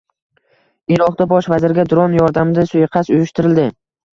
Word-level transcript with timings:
Iroqda 0.95 1.27
bosh 1.35 1.51
vazirga 1.53 1.85
dron 1.91 2.17
yordamida 2.21 2.67
suiqasd 2.73 3.17
uyushtirildi 3.19 3.69